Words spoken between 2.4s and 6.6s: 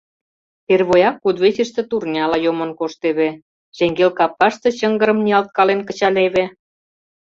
йомын коштеве, шеҥгел капкаште чыҥгырым ниялткален кычалеве.